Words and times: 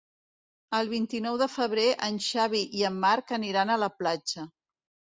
El 0.77 0.89
vint-i-nou 0.93 1.37
de 1.43 1.49
febrer 1.57 1.85
en 2.09 2.19
Xavi 2.31 2.65
i 2.81 2.85
en 2.91 2.99
Marc 3.07 3.39
aniran 3.41 3.77
a 3.77 3.79
la 3.87 3.93
platja. 4.03 4.53